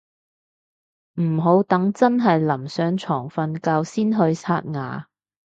[1.21, 5.07] 唔好等真係臨上床瞓覺先去刷牙